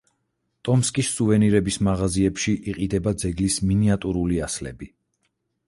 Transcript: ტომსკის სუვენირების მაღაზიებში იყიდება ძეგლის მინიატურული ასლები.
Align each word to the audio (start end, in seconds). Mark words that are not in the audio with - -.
ტომსკის 0.67 1.11
სუვენირების 1.17 1.77
მაღაზიებში 1.89 2.55
იყიდება 2.73 3.15
ძეგლის 3.25 3.61
მინიატურული 3.73 4.43
ასლები. 4.51 4.93